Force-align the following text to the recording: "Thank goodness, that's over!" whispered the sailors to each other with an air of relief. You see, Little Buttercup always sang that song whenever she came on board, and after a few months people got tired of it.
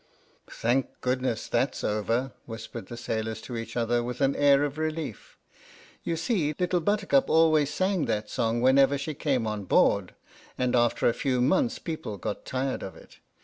"Thank 0.49 0.99
goodness, 1.01 1.47
that's 1.47 1.83
over!" 1.83 2.31
whispered 2.47 2.87
the 2.87 2.97
sailors 2.97 3.39
to 3.41 3.55
each 3.55 3.77
other 3.77 4.01
with 4.01 4.19
an 4.19 4.35
air 4.35 4.63
of 4.63 4.79
relief. 4.79 5.37
You 6.03 6.15
see, 6.15 6.55
Little 6.57 6.79
Buttercup 6.81 7.29
always 7.29 7.71
sang 7.71 8.05
that 8.05 8.27
song 8.27 8.61
whenever 8.61 8.97
she 8.97 9.13
came 9.13 9.45
on 9.45 9.65
board, 9.65 10.15
and 10.57 10.75
after 10.75 11.07
a 11.07 11.13
few 11.13 11.39
months 11.39 11.77
people 11.77 12.17
got 12.17 12.45
tired 12.45 12.81
of 12.81 12.95
it. 12.95 13.17